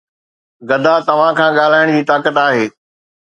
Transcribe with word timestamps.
گدا 0.69 0.93
توهان 1.07 1.31
کان 1.39 1.51
ڳالهائڻ 1.59 1.87
جي 1.95 2.01
طاقت 2.13 2.35
آهي 2.45 2.65